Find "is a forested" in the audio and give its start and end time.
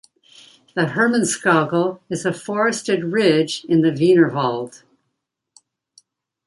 2.09-3.03